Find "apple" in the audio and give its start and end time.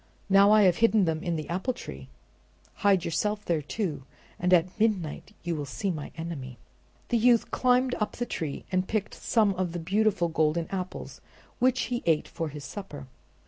1.47-1.73